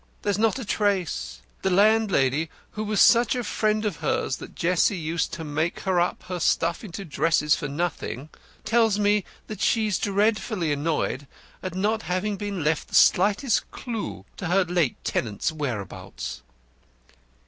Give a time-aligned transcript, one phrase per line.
[0.23, 1.43] There's not a trace.
[1.61, 6.23] The landlady, who was such a friend of hers that Jessie used to make up
[6.23, 8.29] her stuff into dresses for nothing,
[8.65, 11.27] tells me that she's dreadfully annoyed
[11.61, 16.41] at not having been left the slightest clue to her late tenant's whereabouts."